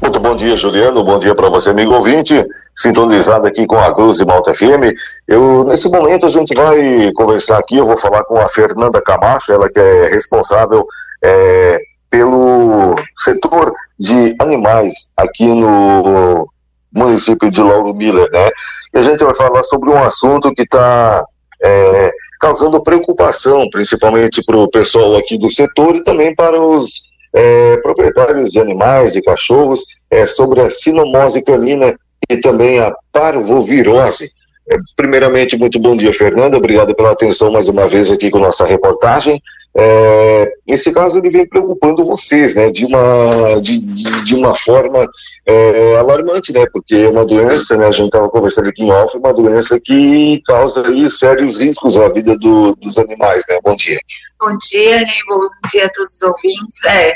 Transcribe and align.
Muito 0.00 0.20
bom 0.20 0.36
dia, 0.36 0.56
Juliano. 0.56 1.04
Bom 1.04 1.18
dia 1.18 1.34
para 1.34 1.48
você, 1.48 1.70
amigo 1.70 1.94
ouvinte, 1.94 2.44
sintonizado 2.76 3.46
aqui 3.46 3.66
com 3.66 3.78
a 3.78 3.94
Cruz 3.94 4.18
e 4.20 4.24
Malta 4.24 4.54
FM. 4.54 4.92
Eu, 5.26 5.64
nesse 5.64 5.88
momento, 5.88 6.26
a 6.26 6.28
gente 6.28 6.54
vai 6.54 7.12
conversar 7.12 7.58
aqui. 7.58 7.76
Eu 7.76 7.86
vou 7.86 7.96
falar 7.96 8.24
com 8.24 8.36
a 8.38 8.48
Fernanda 8.48 9.00
Camacho, 9.00 9.52
ela 9.52 9.70
que 9.70 9.78
é 9.78 10.08
responsável 10.08 10.86
é, 11.22 11.78
pelo 12.10 12.96
setor 13.16 13.72
de 13.98 14.34
animais 14.40 15.08
aqui 15.16 15.46
no 15.46 16.46
município 16.92 17.50
de 17.50 17.62
Lauro 17.62 17.94
Miller, 17.94 18.28
né? 18.32 18.50
E 18.94 18.98
a 18.98 19.02
gente 19.02 19.24
vai 19.24 19.34
falar 19.34 19.62
sobre 19.64 19.90
um 19.90 20.02
assunto 20.02 20.52
que 20.52 20.62
está 20.62 21.24
é, 21.62 22.12
causando 22.40 22.82
preocupação, 22.82 23.68
principalmente 23.70 24.42
para 24.44 24.56
o 24.56 24.68
pessoal 24.68 25.16
aqui 25.16 25.38
do 25.38 25.50
setor 25.50 25.96
e 25.96 26.02
também 26.02 26.34
para 26.34 26.60
os 26.60 27.13
é, 27.34 27.76
proprietários 27.78 28.50
de 28.50 28.60
animais, 28.60 29.12
de 29.12 29.20
cachorros, 29.20 29.84
é, 30.10 30.24
sobre 30.24 30.60
a 30.60 30.70
sinomose 30.70 31.42
canina 31.42 31.98
e 32.30 32.36
também 32.36 32.78
a 32.78 32.94
parvovirose. 33.12 34.30
É, 34.70 34.76
primeiramente, 34.96 35.58
muito 35.58 35.78
bom 35.78 35.96
dia, 35.96 36.12
Fernanda. 36.12 36.56
Obrigado 36.56 36.94
pela 36.94 37.10
atenção 37.10 37.50
mais 37.50 37.68
uma 37.68 37.88
vez 37.88 38.10
aqui 38.10 38.30
com 38.30 38.38
nossa 38.38 38.64
reportagem. 38.64 39.42
É, 39.76 40.52
esse 40.68 40.92
caso 40.92 41.18
ele 41.18 41.28
vem 41.28 41.46
preocupando 41.46 42.04
vocês, 42.04 42.54
né, 42.54 42.70
de 42.70 42.86
uma, 42.86 43.60
de, 43.60 43.78
de, 43.78 44.24
de 44.24 44.34
uma 44.34 44.54
forma 44.54 45.06
é, 45.46 45.96
alarmante, 45.96 46.52
né, 46.52 46.64
porque 46.72 46.94
é 46.94 47.08
uma 47.08 47.24
doença, 47.24 47.76
né, 47.76 47.86
a 47.86 47.90
gente 47.90 48.06
estava 48.06 48.28
conversando 48.28 48.68
aqui 48.68 48.82
em 48.82 48.90
off, 48.90 49.16
uma 49.16 49.32
doença 49.32 49.78
que 49.78 50.42
causa 50.46 50.86
aí 50.86 51.10
sérios 51.10 51.56
riscos 51.56 51.96
à 51.96 52.08
vida 52.08 52.36
do, 52.38 52.74
dos 52.76 52.98
animais, 52.98 53.42
né. 53.48 53.58
Bom 53.62 53.76
dia. 53.76 53.98
Bom 54.40 54.56
dia, 54.56 54.96
Ney, 54.96 55.14
bom 55.28 55.48
dia 55.70 55.86
a 55.86 55.90
todos 55.90 56.14
os 56.14 56.22
ouvintes. 56.22 56.84
É, 56.86 57.14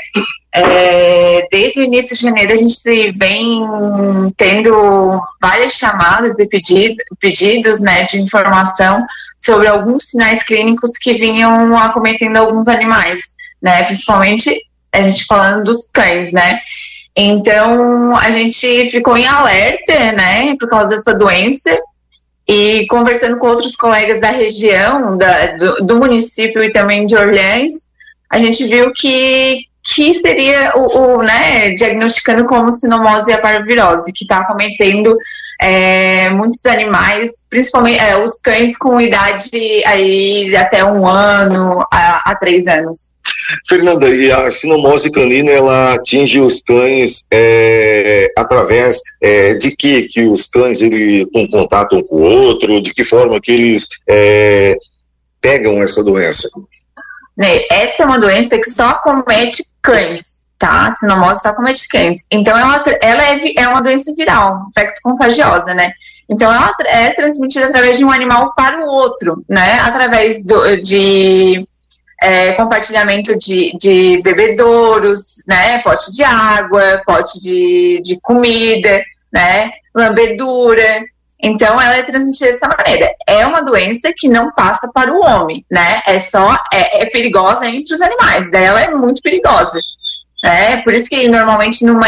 é, 0.53 1.47
desde 1.51 1.79
o 1.79 1.83
início 1.83 2.15
de 2.15 2.23
janeiro 2.23 2.53
a 2.53 2.57
gente 2.57 3.11
vem 3.17 3.61
tendo 4.35 5.21
várias 5.41 5.73
chamadas 5.73 6.37
e 6.39 6.47
pedido, 6.47 6.95
pedidos 7.19 7.79
né, 7.79 8.03
de 8.03 8.19
informação 8.19 9.05
sobre 9.39 9.67
alguns 9.67 10.09
sinais 10.09 10.43
clínicos 10.43 10.91
que 10.99 11.13
vinham 11.13 11.77
acometendo 11.77 12.37
alguns 12.37 12.67
animais, 12.67 13.21
né? 13.61 13.83
Principalmente 13.83 14.53
a 14.91 15.01
gente 15.01 15.25
falando 15.25 15.63
dos 15.63 15.87
cães, 15.93 16.31
né? 16.31 16.59
Então 17.21 18.15
a 18.15 18.31
gente 18.31 18.89
ficou 18.91 19.17
em 19.17 19.27
alerta, 19.27 20.13
né, 20.13 20.55
por 20.57 20.69
causa 20.69 20.89
dessa 20.95 21.13
doença 21.13 21.77
e 22.47 22.87
conversando 22.87 23.37
com 23.37 23.47
outros 23.47 23.75
colegas 23.75 24.21
da 24.21 24.31
região, 24.31 25.17
da, 25.17 25.57
do, 25.57 25.85
do, 25.85 25.97
município 25.97 26.63
e 26.63 26.71
também 26.71 27.05
de 27.05 27.17
Orleans, 27.17 27.89
a 28.29 28.39
gente 28.39 28.65
viu 28.65 28.93
que, 28.93 29.65
que 29.83 30.13
seria 30.13 30.73
o, 30.75 31.17
o 31.17 31.23
né, 31.23 31.71
diagnosticando 31.71 32.45
como 32.45 32.71
sinomose 32.71 33.31
e 33.31 33.33
a 33.33 33.39
parvovirose, 33.39 34.11
que 34.13 34.23
está 34.23 34.43
cometendo 34.45 35.17
é, 35.61 36.29
muitos 36.29 36.65
animais, 36.65 37.31
principalmente 37.49 37.99
é, 37.99 38.17
os 38.17 38.39
cães 38.39 38.77
com 38.77 38.99
idade 38.99 39.83
aí 39.85 40.55
até 40.55 40.85
um 40.85 41.07
ano 41.07 41.85
a, 41.91 42.31
a 42.31 42.35
três 42.35 42.67
anos. 42.67 43.11
Fernanda, 43.67 44.07
e 44.09 44.31
a 44.31 44.49
sinomose 44.49 45.11
canina 45.11 45.51
ela 45.51 45.93
atinge 45.93 46.39
os 46.39 46.61
cães 46.61 47.25
é, 47.31 48.31
através 48.37 49.01
é, 49.21 49.53
de 49.55 49.75
que 49.75 50.03
que 50.03 50.21
os 50.21 50.47
cães 50.47 50.81
ele 50.81 51.27
um 51.35 51.47
com 51.47 52.03
o 52.09 52.21
outro, 52.21 52.81
de 52.81 52.93
que 52.93 53.03
forma 53.03 53.39
que 53.41 53.51
eles 53.51 53.87
é, 54.07 54.77
pegam 55.41 55.81
essa 55.81 56.03
doença? 56.03 56.49
Né, 57.39 57.59
essa 57.71 58.03
é 58.03 58.05
uma 58.05 58.19
doença 58.19 58.59
que 58.59 58.69
só 58.69 58.89
acomete 58.89 59.63
cães 59.81 60.39
tá? 60.59 60.91
Sinomose 60.91 61.41
só 61.41 61.53
comete 61.53 61.87
cães. 61.87 62.25
Então, 62.29 62.55
ela, 62.55 62.83
ela 63.01 63.23
é, 63.23 63.53
é 63.57 63.67
uma 63.67 63.81
doença 63.81 64.13
viral, 64.13 64.65
infecto 64.69 65.01
contagiosa, 65.01 65.73
né? 65.73 65.93
Então, 66.29 66.53
ela 66.53 66.75
é 66.85 67.11
transmitida 67.11 67.67
através 67.67 67.97
de 67.97 68.03
um 68.03 68.11
animal 68.11 68.53
para 68.53 68.85
o 68.85 68.87
outro, 68.87 69.43
né? 69.49 69.79
Através 69.79 70.43
do, 70.43 70.83
de 70.83 71.65
é, 72.21 72.51
compartilhamento 72.53 73.35
de, 73.39 73.75
de 73.79 74.21
bebedouros, 74.21 75.41
né? 75.47 75.79
Pote 75.79 76.11
de 76.11 76.23
água, 76.23 77.01
pote 77.05 77.39
de, 77.39 78.01
de 78.03 78.19
comida, 78.21 79.01
né? 79.33 79.71
Lambedura. 79.95 81.03
Então, 81.41 81.79
ela 81.79 81.95
é 81.95 82.03
transmitida 82.03 82.51
dessa 82.51 82.67
maneira. 82.67 83.13
É 83.25 83.45
uma 83.45 83.61
doença 83.61 84.11
que 84.15 84.27
não 84.27 84.51
passa 84.51 84.89
para 84.93 85.13
o 85.13 85.21
homem, 85.21 85.65
né? 85.71 86.01
É 86.05 86.19
só, 86.19 86.53
é, 86.73 87.03
é 87.03 87.05
perigosa 87.05 87.65
entre 87.65 87.93
os 87.93 88.01
animais. 88.01 88.51
Daí 88.51 88.65
ela 88.65 88.81
é 88.81 88.89
muito 88.89 89.21
perigosa. 89.21 89.79
É, 90.43 90.77
por 90.77 90.93
isso 90.93 91.09
que 91.09 91.27
normalmente 91.27 91.85
numa, 91.85 92.07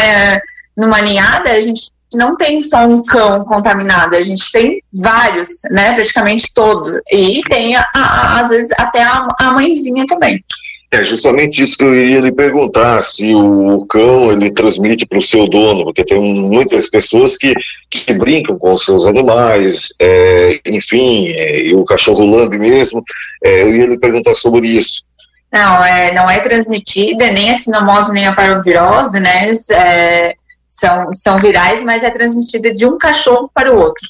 numa 0.76 1.00
ninhada 1.00 1.50
a 1.50 1.60
gente 1.60 1.82
não 2.14 2.36
tem 2.36 2.60
só 2.60 2.86
um 2.86 3.02
cão 3.02 3.44
contaminado, 3.44 4.16
a 4.16 4.22
gente 4.22 4.50
tem 4.52 4.82
vários, 4.92 5.48
né? 5.70 5.94
Praticamente 5.94 6.52
todos. 6.54 6.94
E 7.10 7.40
tem, 7.48 7.74
a, 7.74 7.86
a, 7.94 8.40
às 8.40 8.48
vezes, 8.50 8.70
até 8.78 9.02
a, 9.02 9.26
a 9.40 9.52
mãezinha 9.52 10.04
também. 10.06 10.42
É 10.92 11.02
justamente 11.02 11.62
isso 11.62 11.78
que 11.78 11.84
eu 11.84 11.94
ia 11.94 12.20
lhe 12.20 12.30
perguntar, 12.30 13.00
se 13.02 13.34
o 13.34 13.86
cão 13.86 14.30
ele 14.30 14.50
transmite 14.50 15.06
para 15.06 15.16
o 15.16 15.22
seu 15.22 15.48
dono, 15.48 15.84
porque 15.84 16.04
tem 16.04 16.20
muitas 16.20 16.86
pessoas 16.86 17.34
que, 17.34 17.54
que 17.88 18.12
brincam 18.12 18.58
com 18.58 18.72
os 18.72 18.84
seus 18.84 19.06
animais, 19.06 19.88
é, 19.98 20.60
enfim, 20.66 21.28
é, 21.28 21.62
e 21.62 21.74
o 21.74 21.82
cachorro 21.86 22.26
lambe 22.26 22.58
mesmo, 22.58 23.02
é, 23.42 23.62
eu 23.62 23.74
ia 23.74 23.86
lhe 23.86 23.98
perguntar 23.98 24.34
sobre 24.34 24.68
isso. 24.68 25.06
Não, 25.50 25.82
é, 25.82 26.12
não 26.12 26.28
é 26.28 26.40
transmitida, 26.40 27.30
nem 27.30 27.50
a 27.50 27.54
sinomose, 27.54 28.12
nem 28.12 28.26
a 28.26 28.34
parvovirose, 28.34 29.18
né? 29.18 29.50
É, 29.70 30.34
são, 30.68 31.14
são 31.14 31.38
virais, 31.38 31.82
mas 31.82 32.02
é 32.02 32.10
transmitida 32.10 32.70
de 32.70 32.84
um 32.84 32.98
cachorro 32.98 33.50
para 33.54 33.74
o 33.74 33.78
outro. 33.78 34.06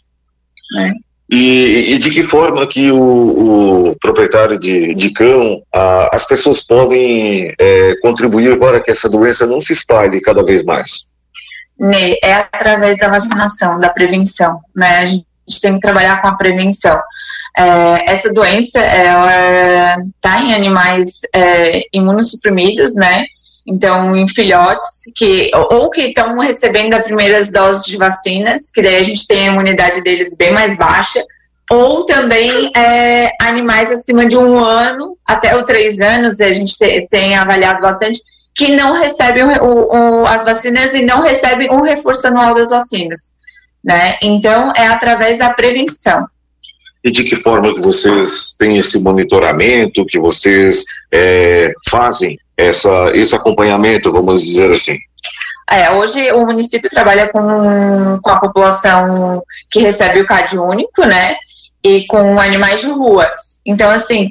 Né? 0.73 0.95
E, 1.31 1.95
e, 1.95 1.99
de 1.99 2.11
que 2.11 2.23
forma 2.23 2.67
que 2.67 2.91
o, 2.91 3.91
o 3.91 3.92
proprietário 4.03 4.59
de, 4.59 4.95
de 4.95 5.13
cão, 5.13 5.63
a, 5.73 6.15
as 6.15 6.27
pessoas 6.27 6.61
podem 6.61 7.55
é, 7.59 7.95
contribuir 8.03 8.59
para 8.59 8.81
que 8.81 8.91
essa 8.91 9.09
doença 9.09 9.47
não 9.47 9.61
se 9.61 9.73
espalhe 9.73 10.21
cada 10.21 10.45
vez 10.45 10.63
mais? 10.65 11.07
É 12.23 12.35
através 12.35 12.99
da 12.99 13.09
vacinação, 13.09 13.79
da 13.79 13.89
prevenção, 13.89 14.61
né? 14.75 14.99
A 14.99 15.07
gente 15.07 15.27
tem 15.61 15.75
que 15.75 15.81
trabalhar 15.81 16.21
com 16.21 16.29
a 16.29 16.37
prevenção. 16.37 17.01
É, 17.57 18.13
essa 18.13 18.33
doença 18.33 18.81
está 20.17 20.41
em 20.41 20.53
animais 20.53 21.21
é, 21.35 21.83
imunossuprimidos, 21.93 22.95
né? 22.95 23.25
Então, 23.67 24.17
em 24.17 24.27
filhotes 24.27 25.03
que 25.15 25.51
ou 25.55 25.89
que 25.89 26.03
estão 26.09 26.37
recebendo 26.39 26.95
as 26.95 27.05
primeiras 27.05 27.51
doses 27.51 27.85
de 27.85 27.97
vacinas, 27.97 28.71
que 28.71 28.83
daí 28.83 28.97
a 28.97 29.05
gente 29.05 29.27
tem 29.27 29.49
a 29.49 29.53
imunidade 29.53 30.03
deles 30.03 30.35
bem 30.37 30.53
mais 30.53 30.77
baixa, 30.77 31.25
ou 31.73 32.05
também 32.05 32.71
é, 32.77 33.31
animais 33.41 33.91
acima 33.91 34.27
de 34.27 34.37
um 34.37 34.59
ano 34.59 35.17
até 35.27 35.57
os 35.57 35.65
três 35.65 36.03
anos, 36.03 36.39
a 36.39 36.53
gente 36.53 36.77
te, 36.77 37.07
tem 37.09 37.35
avaliado 37.35 37.81
bastante, 37.81 38.21
que 38.55 38.77
não 38.77 38.93
recebem 38.93 39.45
o, 39.45 40.21
o, 40.21 40.27
as 40.27 40.45
vacinas 40.45 40.93
e 40.93 41.03
não 41.03 41.23
recebem 41.23 41.73
um 41.73 41.81
reforço 41.81 42.27
anual 42.27 42.55
das 42.55 42.69
vacinas. 42.69 43.33
Né? 43.83 44.19
Então, 44.23 44.71
é 44.77 44.87
através 44.87 45.39
da 45.39 45.49
prevenção 45.55 46.27
e 47.05 47.11
de 47.11 47.25
que 47.25 47.35
forma 47.37 47.75
que 47.75 47.81
vocês 47.81 48.55
têm 48.57 48.79
esse 48.79 49.03
monitoramento, 49.03 50.07
que 50.07 50.21
vocês 50.21 50.85
é, 51.13 51.73
fazem 51.91 52.39
essa, 52.57 53.11
esse 53.13 53.35
acompanhamento, 53.35 54.13
vamos 54.13 54.45
dizer 54.45 54.71
assim? 54.71 54.97
É, 55.69 55.91
hoje 55.91 56.31
o 56.33 56.45
município 56.45 56.89
trabalha 56.89 57.29
com, 57.29 58.21
com 58.23 58.31
a 58.31 58.39
população 58.39 59.43
que 59.69 59.81
recebe 59.81 60.21
o 60.21 60.27
CAD 60.27 60.57
único, 60.59 61.05
né? 61.05 61.35
E 61.85 62.07
com 62.07 62.39
animais 62.39 62.81
de 62.81 62.89
rua. 62.89 63.29
Então, 63.67 63.91
assim, 63.91 64.31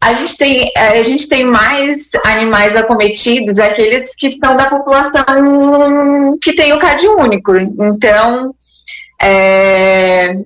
a 0.00 0.14
gente 0.14 0.36
tem, 0.36 0.72
a 0.76 1.02
gente 1.02 1.28
tem 1.28 1.44
mais 1.44 2.12
animais 2.24 2.74
acometidos, 2.74 3.58
aqueles 3.58 4.14
que 4.14 4.30
são 4.30 4.56
da 4.56 4.70
população 4.70 6.38
que 6.40 6.54
tem 6.54 6.72
o 6.72 6.78
CAD 6.78 7.06
único. 7.06 7.54
Então, 7.56 8.54
é, 9.20 10.38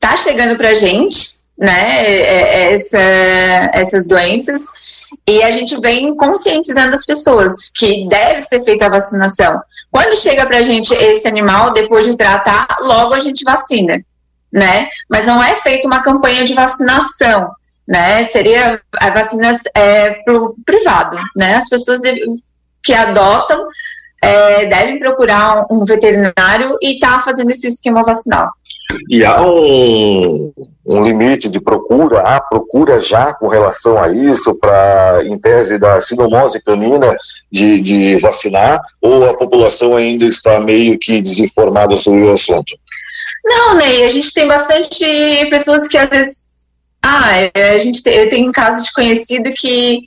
tá 0.00 0.16
chegando 0.16 0.56
para 0.56 0.70
a 0.70 0.74
gente, 0.74 1.38
né, 1.56 2.04
é, 2.04 2.22
é, 2.22 2.72
essa, 2.72 2.98
essas 3.72 4.06
doenças, 4.06 4.66
e 5.28 5.40
a 5.44 5.52
gente 5.52 5.78
vem 5.80 6.16
conscientizando 6.16 6.94
as 6.94 7.06
pessoas 7.06 7.70
que 7.72 8.08
deve 8.08 8.40
ser 8.40 8.64
feita 8.64 8.86
a 8.86 8.90
vacinação. 8.90 9.60
Quando 9.92 10.16
chega 10.16 10.46
para 10.46 10.58
a 10.58 10.62
gente 10.62 10.94
esse 10.94 11.28
animal, 11.28 11.74
depois 11.74 12.06
de 12.06 12.16
tratar, 12.16 12.66
logo 12.80 13.12
a 13.12 13.18
gente 13.18 13.44
vacina, 13.44 14.02
né? 14.50 14.88
Mas 15.08 15.26
não 15.26 15.42
é 15.44 15.56
feita 15.56 15.86
uma 15.86 16.00
campanha 16.00 16.44
de 16.44 16.54
vacinação, 16.54 17.50
né? 17.86 18.24
Seria 18.24 18.80
a 18.94 19.10
vacina 19.10 19.52
é, 19.74 20.10
para 20.24 20.34
o 20.34 20.54
privado, 20.64 21.18
né? 21.36 21.56
As 21.56 21.68
pessoas 21.68 22.00
que 22.82 22.94
adotam 22.94 23.68
é, 24.22 24.64
devem 24.64 24.98
procurar 24.98 25.66
um 25.70 25.84
veterinário 25.84 26.78
e 26.80 26.94
estar 26.94 27.18
tá 27.18 27.20
fazendo 27.20 27.50
esse 27.50 27.68
esquema 27.68 28.02
vacinal. 28.02 28.48
E 29.10 29.22
há 29.22 29.42
um, 29.42 30.54
um 30.84 31.02
limite 31.02 31.48
de 31.48 31.60
procura, 31.60 32.20
há 32.20 32.40
procura 32.40 33.00
já 33.00 33.32
com 33.32 33.46
relação 33.46 33.96
a 33.96 34.08
isso, 34.08 34.54
para, 34.56 35.20
em 35.24 35.38
tese 35.38 35.78
da 35.78 36.00
sinomose 36.00 36.60
canina, 36.60 37.14
de, 37.50 37.80
de 37.80 38.16
vacinar, 38.16 38.82
ou 39.00 39.28
a 39.28 39.34
população 39.34 39.94
ainda 39.94 40.24
está 40.24 40.58
meio 40.58 40.98
que 40.98 41.20
desinformada 41.20 41.96
sobre 41.96 42.22
o 42.22 42.32
assunto? 42.32 42.74
Não, 43.44 43.74
Ney, 43.74 44.04
a 44.04 44.08
gente 44.08 44.32
tem 44.32 44.46
bastante 44.46 45.04
pessoas 45.50 45.86
que 45.86 45.98
às 45.98 46.08
vezes. 46.08 46.42
Ah, 47.04 47.32
é, 47.52 47.70
a 47.74 47.78
gente 47.78 48.02
tem, 48.02 48.14
eu 48.14 48.28
tenho 48.28 48.48
um 48.48 48.52
caso 48.52 48.82
de 48.82 48.92
conhecido 48.92 49.52
que 49.56 50.02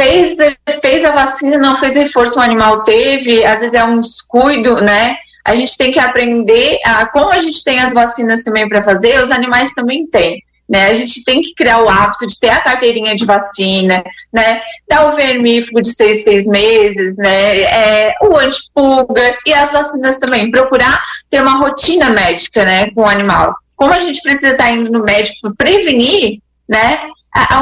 fez, 0.00 0.36
fez 0.80 1.04
a 1.04 1.10
vacina, 1.10 1.58
não 1.58 1.76
fez 1.76 1.96
reforço, 1.96 2.38
o 2.38 2.42
animal 2.42 2.84
teve, 2.84 3.44
às 3.44 3.60
vezes 3.60 3.74
é 3.74 3.84
um 3.84 4.00
descuido, 4.00 4.76
né? 4.76 5.16
A 5.44 5.54
gente 5.54 5.76
tem 5.76 5.92
que 5.92 5.98
aprender, 5.98 6.78
a, 6.84 7.06
como 7.06 7.32
a 7.32 7.40
gente 7.40 7.62
tem 7.64 7.80
as 7.80 7.92
vacinas 7.92 8.42
também 8.42 8.68
para 8.68 8.82
fazer, 8.82 9.22
os 9.22 9.30
animais 9.30 9.74
também 9.74 10.06
têm. 10.06 10.42
Né? 10.68 10.86
A 10.86 10.94
gente 10.94 11.24
tem 11.24 11.40
que 11.40 11.52
criar 11.54 11.82
o 11.82 11.88
hábito 11.88 12.28
de 12.28 12.38
ter 12.38 12.50
a 12.50 12.60
carteirinha 12.60 13.16
de 13.16 13.24
vacina, 13.24 14.04
né? 14.32 14.60
Dar 14.88 15.12
o 15.12 15.16
vermífugo 15.16 15.82
de 15.82 15.92
seis, 15.92 16.22
seis 16.22 16.46
meses, 16.46 17.16
né? 17.16 17.62
É, 17.62 18.14
o 18.22 18.36
antipulga 18.36 19.36
e 19.44 19.52
as 19.52 19.72
vacinas 19.72 20.20
também. 20.20 20.48
Procurar 20.48 21.02
ter 21.28 21.42
uma 21.42 21.58
rotina 21.58 22.10
médica, 22.10 22.64
né? 22.64 22.88
Com 22.92 23.00
o 23.00 23.08
animal. 23.08 23.52
Como 23.74 23.92
a 23.92 23.98
gente 23.98 24.22
precisa 24.22 24.52
estar 24.52 24.70
indo 24.70 24.92
no 24.92 25.02
médico 25.02 25.38
para 25.40 25.66
prevenir, 25.66 26.38
né? 26.68 27.00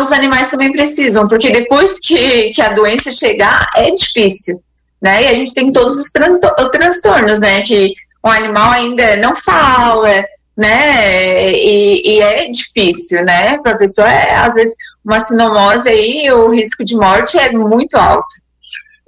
os 0.00 0.12
animais 0.12 0.50
também 0.50 0.70
precisam, 0.72 1.28
porque 1.28 1.50
depois 1.50 1.98
que, 2.00 2.50
que 2.50 2.62
a 2.62 2.70
doença 2.70 3.10
chegar, 3.10 3.70
é 3.74 3.90
difícil, 3.90 4.62
né? 5.00 5.24
E 5.24 5.26
a 5.28 5.34
gente 5.34 5.54
tem 5.54 5.72
todos 5.72 5.96
os, 5.96 6.10
tran 6.10 6.38
os 6.58 6.68
transtornos, 6.68 7.38
né? 7.38 7.62
Que 7.62 7.92
o 8.22 8.28
animal 8.28 8.70
ainda 8.72 9.16
não 9.16 9.34
fala, 9.36 10.24
né? 10.56 11.52
E, 11.52 12.02
e 12.04 12.20
é 12.20 12.50
difícil, 12.50 13.24
né? 13.24 13.58
Para 13.58 13.72
a 13.72 13.78
pessoa, 13.78 14.10
é, 14.10 14.34
às 14.34 14.54
vezes, 14.54 14.74
uma 15.04 15.20
sinomose 15.20 15.88
aí, 15.88 16.30
o 16.32 16.50
risco 16.50 16.84
de 16.84 16.96
morte 16.96 17.38
é 17.38 17.50
muito 17.52 17.96
alto. 17.96 18.26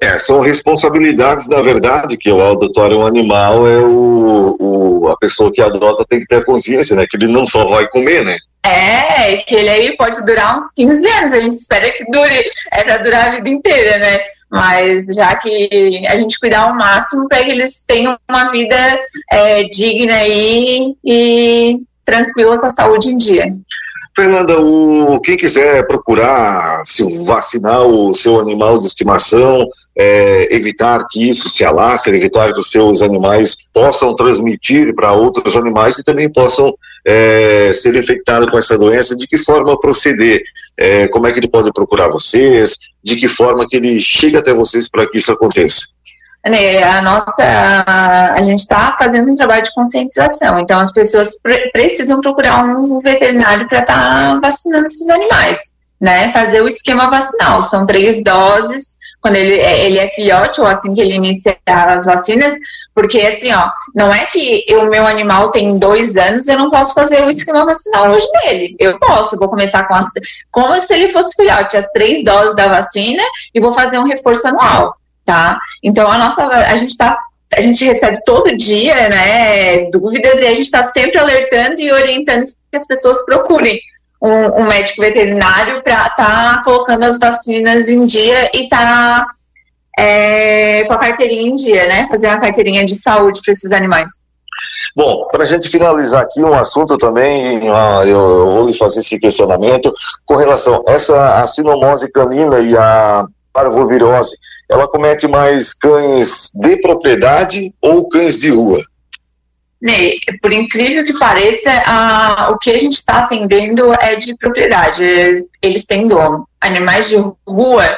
É, 0.03 0.19
são 0.19 0.41
responsabilidades, 0.41 1.47
na 1.47 1.61
verdade, 1.61 2.17
que 2.17 2.31
o 2.31 2.43
adotar 2.43 2.91
um 2.91 3.05
animal 3.05 3.69
é 3.69 3.79
o, 3.79 4.57
o, 4.59 5.09
a 5.09 5.17
pessoa 5.19 5.53
que 5.53 5.61
adota 5.61 6.07
tem 6.09 6.21
que 6.21 6.27
ter 6.27 6.37
a 6.37 6.45
consciência, 6.45 6.97
né? 6.97 7.07
Que 7.09 7.19
ele 7.19 7.29
não 7.29 7.45
só 7.45 7.67
vai 7.67 7.87
comer, 7.89 8.25
né? 8.25 8.39
É, 8.65 9.37
que 9.37 9.55
ele 9.55 9.69
aí 9.69 9.97
pode 9.97 10.25
durar 10.25 10.57
uns 10.57 10.71
15 10.75 11.07
anos, 11.07 11.33
a 11.33 11.41
gente 11.41 11.53
espera 11.53 11.91
que 11.93 12.05
dure, 12.11 12.45
é 12.73 12.83
para 12.83 12.99
durar 12.99 13.29
a 13.29 13.35
vida 13.35 13.49
inteira, 13.51 13.99
né? 13.99 14.21
Mas 14.51 15.07
já 15.07 15.35
que 15.37 16.05
a 16.09 16.17
gente 16.17 16.39
cuidar 16.39 16.63
ao 16.63 16.75
máximo 16.75 17.29
para 17.29 17.45
que 17.45 17.51
eles 17.51 17.85
tenham 17.87 18.19
uma 18.29 18.51
vida 18.51 18.77
é, 19.31 19.63
digna 19.65 20.15
aí 20.15 20.95
e 21.05 21.79
tranquila 22.05 22.59
com 22.59 22.67
a 22.67 22.71
saúde 22.71 23.11
em 23.11 23.17
dia. 23.19 23.55
Fernanda, 24.15 24.61
o, 24.61 25.21
quem 25.21 25.37
quiser 25.37 25.87
procurar 25.87 26.83
se 26.85 27.25
vacinar 27.25 27.83
o 27.83 28.13
seu 28.13 28.41
animal 28.41 28.79
de 28.79 28.87
estimação, 28.87 29.69
é, 29.97 30.55
evitar 30.55 31.07
que 31.09 31.29
isso 31.29 31.49
se 31.49 31.65
alastre, 31.65 32.17
evitar 32.17 32.53
que 32.53 32.61
os 32.61 32.71
seus 32.71 33.03
animais 33.03 33.57
possam 33.73 34.15
transmitir 34.15 34.95
para 34.95 35.13
outros 35.13 35.57
animais 35.57 35.99
e 35.99 36.05
também 36.05 36.31
possam 36.31 36.75
é, 37.05 37.73
ser 37.73 37.95
infectados 37.95 38.51
com 38.51 38.59
essa 38.59 38.77
doença, 38.77 39.17
de 39.17 39.27
que 39.27 39.39
forma 39.39 39.79
proceder? 39.79 40.43
É, 40.77 41.09
como 41.09 41.27
é 41.27 41.33
que 41.33 41.39
ele 41.39 41.49
pode 41.49 41.73
procurar 41.73 42.09
vocês? 42.09 42.79
De 43.03 43.17
que 43.17 43.29
forma 43.29 43.67
que 43.69 43.77
ele 43.77 44.01
chega 44.01 44.39
até 44.39 44.53
vocês 44.55 44.89
para 44.89 45.07
que 45.09 45.19
isso 45.19 45.33
aconteça? 45.33 45.87
A 46.43 47.03
nossa, 47.03 47.45
a 48.35 48.43
gente 48.43 48.61
está 48.61 48.97
fazendo 48.99 49.31
um 49.31 49.35
trabalho 49.35 49.63
de 49.63 49.75
conscientização, 49.75 50.59
então 50.59 50.79
as 50.79 50.91
pessoas 50.91 51.39
pre 51.39 51.71
precisam 51.71 52.21
procurar 52.21 52.65
um 52.65 52.99
veterinário 52.99 53.69
para 53.69 53.81
estar 53.81 54.33
tá 54.33 54.39
vacinando 54.41 54.87
esses 54.87 55.07
animais, 55.11 55.61
né? 56.01 56.33
Fazer 56.33 56.63
o 56.63 56.69
esquema 56.69 57.11
vacinal, 57.11 57.61
são 57.61 57.85
três 57.85 58.23
doses, 58.23 58.97
quando 59.21 59.37
ele, 59.37 59.55
é, 59.55 59.85
ele 59.87 59.99
é 59.99 60.09
filhote 60.09 60.61
ou 60.61 60.67
assim 60.67 60.95
que 60.95 61.01
ele 61.01 61.15
iniciar 61.15 61.59
as 61.67 62.05
vacinas, 62.05 62.55
porque 62.95 63.21
assim, 63.21 63.53
ó, 63.53 63.71
não 63.95 64.13
é 64.13 64.27
que 64.27 64.65
o 64.75 64.87
meu 64.87 65.07
animal 65.07 65.51
tem 65.51 65.79
dois 65.79 66.17
anos, 66.17 66.49
eu 66.49 66.59
não 66.59 66.71
posso 66.71 66.95
fazer 66.95 67.25
o 67.25 67.31
esquema 67.31 67.65
vacinal 67.65 68.11
hoje 68.11 68.27
dele. 68.33 68.77
Eu 68.79 68.99
posso, 68.99 69.39
vou 69.39 69.49
começar 69.49 69.87
com 69.87 69.95
as, 69.95 70.07
como 70.51 70.79
se 70.81 70.93
ele 70.93 71.13
fosse 71.13 71.35
filhote, 71.37 71.77
as 71.77 71.91
três 71.93 72.25
doses 72.25 72.55
da 72.57 72.69
vacina 72.69 73.23
e 73.55 73.61
vou 73.61 73.73
fazer 73.73 73.99
um 73.99 74.07
reforço 74.07 74.49
anual 74.49 74.95
tá? 75.31 75.61
Então 75.83 76.11
a 76.11 76.19
nossa, 76.19 76.45
a 76.45 76.77
gente 76.77 76.97
tá 76.97 77.17
a 77.57 77.61
gente 77.61 77.85
recebe 77.85 78.21
todo 78.25 78.57
dia, 78.57 79.09
né, 79.09 79.91
dúvidas 79.91 80.41
e 80.41 80.47
a 80.47 80.55
gente 80.55 80.67
está 80.67 80.85
sempre 80.85 81.19
alertando 81.19 81.81
e 81.81 81.91
orientando 81.91 82.47
que 82.47 82.77
as 82.77 82.87
pessoas 82.87 83.25
procurem 83.25 83.81
um, 84.21 84.63
um 84.63 84.67
médico 84.67 85.01
veterinário 85.01 85.83
para 85.83 86.07
estar 86.07 86.17
tá 86.17 86.63
colocando 86.65 87.05
as 87.05 87.19
vacinas 87.19 87.89
em 87.89 88.05
dia 88.07 88.51
e 88.55 88.69
tá 88.69 89.27
é, 89.99 90.85
com 90.85 90.93
a 90.95 90.99
carteirinha 90.99 91.51
em 91.51 91.55
dia, 91.55 91.87
né? 91.87 92.07
Fazer 92.09 92.29
uma 92.29 92.41
carteirinha 92.41 92.85
de 92.85 92.95
saúde 92.95 93.41
para 93.45 93.53
esses 93.53 93.71
animais. 93.73 94.11
Bom, 94.97 95.27
para 95.31 95.45
a 95.45 95.47
gente 95.47 95.69
finalizar 95.69 96.23
aqui 96.23 96.43
um 96.43 96.53
assunto 96.53 96.99
também, 96.99 97.67
eu 98.07 98.47
vou 98.47 98.67
lhe 98.67 98.75
fazer 98.75 99.01
esse 99.01 99.19
questionamento 99.19 99.93
com 100.27 100.37
relação 100.37 100.83
a 100.87 100.93
essa 100.93 101.41
a 101.41 101.47
sinomose 101.47 102.11
canina 102.11 102.59
e 102.59 102.77
a 102.77 103.25
parvovirose 103.53 104.37
ela 104.71 104.87
comete 104.87 105.27
mais 105.27 105.75
cães 105.75 106.51
de 106.55 106.81
propriedade 106.81 107.75
ou 107.83 108.09
cães 108.09 108.39
de 108.39 108.51
rua? 108.51 108.79
Ney, 109.81 110.21
por 110.43 110.53
incrível 110.53 111.05
que 111.07 111.19
pareça, 111.19 111.71
a, 111.87 112.51
o 112.51 112.59
que 112.59 112.71
a 112.71 112.79
gente 112.79 112.97
está 112.97 113.21
atendendo 113.21 113.93
é 114.01 114.15
de 114.17 114.37
propriedade. 114.37 115.03
Eles, 115.03 115.49
eles 115.63 115.85
têm 115.87 116.07
dono. 116.07 116.47
Animais 116.61 117.09
de 117.09 117.17
rua, 117.49 117.97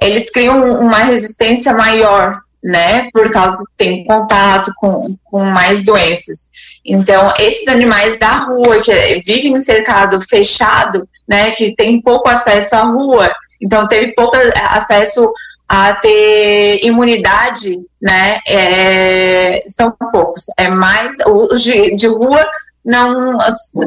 eles 0.00 0.30
criam 0.30 0.80
uma 0.80 0.98
resistência 0.98 1.74
maior, 1.74 2.40
né? 2.62 3.08
Por 3.12 3.32
causa 3.32 3.58
que 3.58 3.84
tem 3.84 4.04
contato 4.04 4.72
com, 4.76 5.16
com 5.24 5.44
mais 5.44 5.82
doenças. 5.82 6.48
Então, 6.84 7.32
esses 7.38 7.66
animais 7.66 8.16
da 8.18 8.38
rua, 8.38 8.80
que 8.80 8.92
vivem 9.26 9.54
em 9.54 9.60
cercado 9.60 10.20
fechado, 10.28 11.08
né? 11.26 11.50
Que 11.50 11.74
tem 11.74 12.00
pouco 12.00 12.28
acesso 12.28 12.76
à 12.76 12.82
rua, 12.82 13.34
então 13.60 13.88
teve 13.88 14.12
pouco 14.14 14.36
acesso 14.70 15.32
a 15.68 15.94
ter 15.94 16.84
imunidade, 16.84 17.80
né, 18.00 18.38
é, 18.46 19.62
são 19.66 19.94
poucos. 20.12 20.44
É 20.58 20.68
mais, 20.68 21.12
os 21.26 21.62
de, 21.62 21.96
de, 21.96 22.06
rua 22.06 22.46
não 22.84 23.38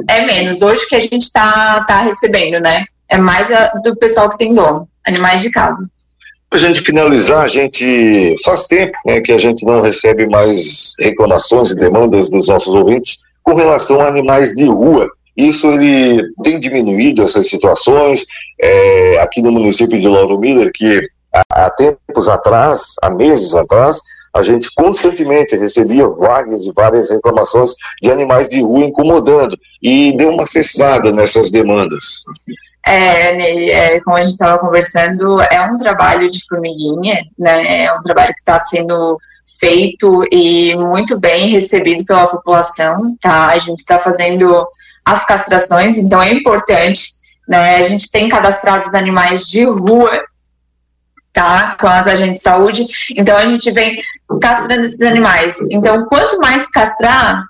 é 0.10 0.26
menos. 0.26 0.62
Hoje 0.62 0.88
que 0.88 0.96
a 0.96 1.00
gente 1.00 1.24
está 1.24 1.84
tá 1.84 2.02
recebendo, 2.02 2.60
né, 2.60 2.86
é 3.08 3.18
mais 3.18 3.52
a, 3.52 3.68
do 3.84 3.96
pessoal 3.96 4.30
que 4.30 4.38
tem 4.38 4.54
dono, 4.54 4.88
animais 5.06 5.42
de 5.42 5.52
casa. 5.52 5.88
Para 6.50 6.60
a 6.60 6.62
gente 6.62 6.82
finalizar, 6.82 7.44
a 7.44 7.48
gente 7.48 8.36
faz 8.44 8.68
tempo 8.68 8.98
né, 9.06 9.20
que 9.20 9.34
a 9.34 9.38
gente 9.38 9.66
não 9.66 9.82
recebe 9.82 10.26
mais 10.26 10.94
reclamações 10.98 11.72
e 11.72 11.76
demandas 11.76 12.30
dos 12.30 12.48
nossos 12.48 12.74
ouvintes 12.74 13.20
com 13.44 13.54
relação 13.54 14.00
a 14.00 14.08
animais 14.08 14.52
de 14.54 14.66
rua. 14.66 15.10
Isso 15.36 15.68
ele 15.68 16.24
tem 16.44 16.60
diminuído 16.60 17.22
essas 17.22 17.48
situações 17.50 18.26
é, 18.60 19.20
aqui 19.20 19.42
no 19.42 19.52
município 19.52 20.00
de 20.00 20.08
Lauro 20.08 20.40
Miller, 20.40 20.72
que 20.74 21.02
há 21.50 21.70
tempos 21.70 22.30
atrás, 22.30 22.96
há 23.02 23.10
meses 23.10 23.56
atrás, 23.56 24.02
a 24.34 24.44
gente 24.44 24.70
constantemente 24.76 25.56
recebia 25.56 26.08
várias 26.08 26.66
e 26.66 26.72
várias 26.72 27.10
reclamações 27.10 27.74
de 28.02 28.12
animais 28.12 28.50
de 28.50 28.62
rua 28.62 28.86
incomodando 28.86 29.58
e 29.82 30.16
deu 30.16 30.30
uma 30.30 30.46
cessada 30.46 31.12
nessas 31.12 31.50
demandas. 31.50 32.24
É, 32.86 33.96
é, 33.96 34.02
como 34.02 34.16
a 34.16 34.24
gente 34.24 34.34
estava 34.34 34.60
conversando, 34.60 35.42
é 35.42 35.62
um 35.62 35.76
trabalho 35.76 36.30
de 36.30 36.40
formiguinha, 36.48 37.26
né? 37.38 37.86
É 37.86 37.94
um 37.94 38.00
trabalho 38.00 38.34
que 38.34 38.40
está 38.40 38.60
sendo 38.60 39.18
feito 39.60 40.24
e 40.32 40.76
muito 40.76 41.20
bem 41.20 41.50
recebido 41.50 42.06
pela 42.06 42.28
população, 42.28 43.18
tá? 43.20 43.48
A 43.48 43.58
gente 43.58 43.80
está 43.80 44.00
fazendo 44.00 44.66
as 45.04 45.26
castrações, 45.26 45.98
então 45.98 46.22
é 46.22 46.32
importante, 46.32 47.10
né? 47.48 47.78
A 47.78 47.84
gente 47.84 48.10
tem 48.10 48.30
cadastrados 48.30 48.94
animais 48.94 49.48
de 49.48 49.66
rua 49.66 50.12
tá? 51.38 51.78
Com 51.80 51.88
as 51.88 52.08
agentes 52.08 52.40
de 52.40 52.44
saúde. 52.44 52.88
Então 53.16 53.38
a 53.38 53.46
gente 53.46 53.70
vem 53.70 53.96
castrando 54.42 54.86
esses 54.86 55.04
animais. 55.04 55.56
Então, 55.70 56.06
quanto 56.06 56.40
mais 56.40 56.68
castrar, 56.68 57.44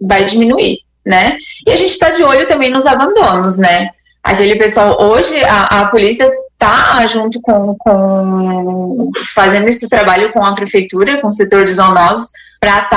vai 0.00 0.24
diminuir, 0.24 0.78
né? 1.04 1.36
E 1.66 1.72
a 1.72 1.76
gente 1.76 1.90
está 1.90 2.10
de 2.10 2.22
olho 2.22 2.46
também 2.46 2.70
nos 2.70 2.86
abandonos, 2.86 3.58
né? 3.58 3.90
Aquele 4.22 4.54
pessoal, 4.54 5.02
hoje 5.02 5.34
a, 5.44 5.64
a 5.64 5.86
polícia 5.88 6.30
tá 6.56 7.04
junto 7.08 7.40
com, 7.40 7.74
com 7.76 9.10
fazendo 9.34 9.68
esse 9.68 9.88
trabalho 9.88 10.32
com 10.32 10.44
a 10.44 10.54
prefeitura, 10.54 11.20
com 11.20 11.26
o 11.26 11.32
setor 11.32 11.64
de 11.64 11.72
zoonoses, 11.72 12.30
para 12.60 12.82
estar 12.82 12.88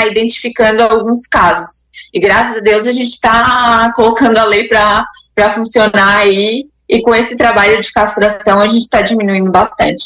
tá 0.00 0.06
identificando 0.06 0.82
alguns 0.82 1.26
casos. 1.26 1.84
E 2.12 2.20
graças 2.20 2.58
a 2.58 2.60
Deus 2.60 2.86
a 2.86 2.92
gente 2.92 3.12
está 3.12 3.90
colocando 3.96 4.36
a 4.36 4.44
lei 4.44 4.68
para 4.68 5.06
funcionar 5.54 6.18
aí 6.18 6.66
e 6.88 7.02
com 7.02 7.14
esse 7.14 7.36
trabalho 7.36 7.80
de 7.80 7.92
castração 7.92 8.60
a 8.60 8.66
gente 8.66 8.82
está 8.82 9.02
diminuindo 9.02 9.50
bastante. 9.50 10.04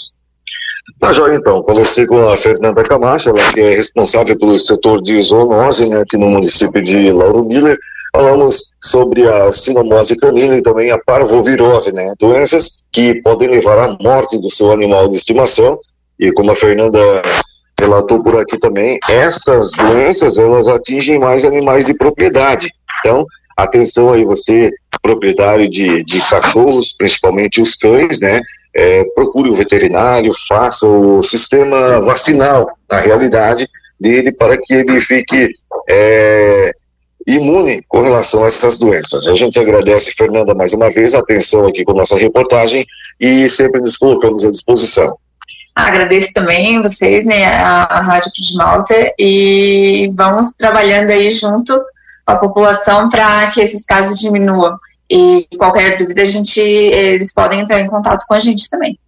Tá 0.99 1.13
joia, 1.13 1.37
então. 1.37 1.63
Conversei 1.63 2.07
com 2.07 2.29
a 2.29 2.37
Fernanda 2.37 2.83
Camacho, 2.83 3.29
ela 3.29 3.53
que 3.53 3.61
é 3.61 3.75
responsável 3.75 4.39
pelo 4.39 4.59
setor 4.59 5.03
de 5.03 5.21
zoonose 5.21 5.89
né, 5.89 6.01
aqui 6.01 6.17
no 6.17 6.29
município 6.29 6.83
de 6.83 7.11
Lauro 7.11 7.45
Miller. 7.45 7.79
Falamos 8.15 8.75
sobre 8.81 9.27
a 9.27 9.51
sinomose 9.51 10.17
canina 10.17 10.57
e 10.57 10.63
também 10.63 10.91
a 10.91 10.99
parvovirose, 10.99 11.93
né, 11.93 12.13
doenças 12.19 12.71
que 12.93 13.21
podem 13.23 13.49
levar 13.49 13.79
à 13.79 13.97
morte 14.01 14.39
do 14.39 14.51
seu 14.51 14.71
animal 14.71 15.09
de 15.09 15.17
estimação. 15.17 15.79
E 16.21 16.31
como 16.33 16.51
a 16.51 16.55
Fernanda 16.55 17.01
relatou 17.81 18.23
por 18.23 18.39
aqui 18.41 18.59
também, 18.59 18.99
estas 19.09 19.71
doenças 19.73 20.39
elas 20.39 20.69
atingem 20.69 21.19
mais 21.19 21.45
animais 21.45 21.85
de 21.85 21.95
propriedade. 21.95 22.71
Então, 23.01 23.27
atenção 23.57 24.13
aí 24.13 24.25
você, 24.25 24.71
proprietário 25.03 25.69
de, 25.69 26.05
de 26.05 26.21
cachorros, 26.29 26.95
principalmente 26.97 27.61
os 27.61 27.75
cães, 27.75 28.21
né? 28.21 28.41
É, 28.75 29.05
procure 29.15 29.51
o 29.51 29.55
veterinário, 29.55 30.33
faça 30.49 30.87
o 30.87 31.23
sistema 31.23 32.01
vacinal, 32.01 32.67
na 32.91 32.99
realidade, 33.01 33.69
dele, 34.01 34.33
para 34.33 34.57
que 34.57 34.73
ele 34.73 35.01
fique 35.01 35.51
é, 35.91 36.73
imune 37.27 37.83
com 37.89 38.03
relação 38.03 38.45
a 38.45 38.47
essas 38.47 38.79
doenças. 38.79 39.27
A 39.27 39.35
gente 39.35 39.59
agradece, 39.59 40.13
Fernanda, 40.13 40.55
mais 40.55 40.73
uma 40.73 40.91
vez, 40.91 41.15
a 41.15 41.19
atenção 41.19 41.67
aqui 41.67 41.85
com 41.85 41.93
nossa 41.93 42.17
reportagem 42.17 42.87
e 43.21 43.49
sempre 43.49 43.81
nos 43.81 43.97
colocamos 43.97 44.45
à 44.45 44.49
disposição. 44.49 45.17
Agradeço 45.75 46.33
também 46.35 46.83
vocês, 46.83 47.25
né, 47.25 47.47
a, 47.47 47.85
a 47.85 48.01
Rádio 48.03 48.31
de 48.33 48.57
Malta, 48.57 48.95
e 49.19 50.11
vamos 50.15 50.53
trabalhando 50.53 51.11
aí 51.11 51.31
junto 51.31 51.79
com 52.27 52.33
a 52.33 52.37
população 52.37 53.09
para 53.09 53.51
que 53.51 53.61
esses 53.61 53.85
casos 53.87 54.19
diminuam. 54.19 54.77
E 55.15 55.47
qualquer 55.59 55.99
dúvida, 55.99 56.23
a 56.23 56.25
gente, 56.25 56.59
eles 56.59 57.35
podem 57.35 57.61
entrar 57.61 57.83
em 57.83 57.87
contato 57.87 58.25
com 58.27 58.33
a 58.33 58.39
gente 58.39 58.71
também. 58.71 58.99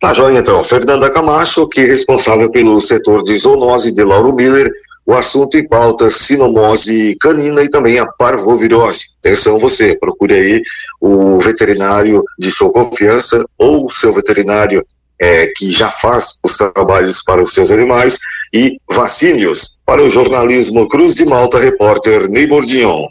Tá 0.00 0.14
joia, 0.14 0.38
então. 0.38 0.64
Fernanda 0.64 1.10
Camacho, 1.10 1.68
que 1.68 1.82
é 1.82 1.84
responsável 1.84 2.50
pelo 2.50 2.80
setor 2.80 3.22
de 3.22 3.36
zoonose 3.36 3.92
de 3.92 4.02
Lauro 4.02 4.34
Miller, 4.34 4.70
o 5.04 5.12
assunto 5.12 5.58
em 5.58 5.68
pauta 5.68 6.10
sinomose 6.10 7.14
canina 7.20 7.62
e 7.62 7.68
também 7.68 7.98
a 7.98 8.06
parvovirose. 8.06 9.04
Atenção 9.20 9.58
você, 9.58 9.94
procure 9.94 10.34
aí 10.34 10.62
o 11.02 11.38
veterinário 11.38 12.22
de 12.38 12.50
sua 12.50 12.72
confiança 12.72 13.44
ou 13.58 13.90
seu 13.90 14.14
veterinário 14.14 14.84
é, 15.20 15.46
que 15.48 15.70
já 15.70 15.90
faz 15.90 16.38
os 16.42 16.56
trabalhos 16.56 17.22
para 17.22 17.42
os 17.42 17.52
seus 17.52 17.70
animais 17.70 18.18
e 18.52 18.78
vacínios 18.90 19.78
para 19.84 20.02
o 20.02 20.08
jornalismo 20.08 20.88
Cruz 20.88 21.14
de 21.14 21.26
Malta, 21.26 21.58
repórter 21.58 22.28
Ney 22.30 22.46
Bordignon. 22.46 23.06